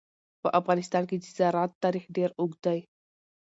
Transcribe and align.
په 0.41 0.49
افغانستان 0.59 1.03
کې 1.09 1.15
د 1.19 1.25
زراعت 1.37 1.71
تاریخ 1.83 2.03
ډېر 2.17 2.29
اوږد 2.39 2.59
دی. 2.65 2.79